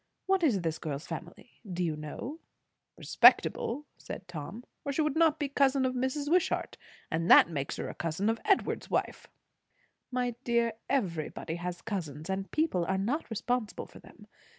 What 0.25 0.41
is 0.41 0.61
this 0.61 0.79
girl's 0.79 1.05
family, 1.05 1.61
do 1.71 1.83
you 1.83 1.95
know?" 1.95 2.39
"Respectable," 2.97 3.85
said 3.99 4.27
Tom, 4.27 4.63
"or 4.83 4.91
she 4.91 5.03
would 5.03 5.15
not 5.15 5.37
be 5.37 5.45
a 5.45 5.49
cousin 5.49 5.85
of 5.85 5.93
Mrs. 5.93 6.27
Wishart. 6.27 6.75
And 7.11 7.29
that 7.29 7.51
makes 7.51 7.75
her 7.77 7.87
a 7.87 7.93
cousin 7.93 8.27
of 8.27 8.41
Edward's 8.43 8.89
wife." 8.89 9.27
"My 10.09 10.33
dear, 10.43 10.73
everybody 10.89 11.57
has 11.57 11.83
cousins; 11.83 12.31
and 12.31 12.49
people 12.49 12.83
are 12.85 12.97
not 12.97 13.29
responsible 13.29 13.85
for 13.85 13.99
them. 13.99 14.25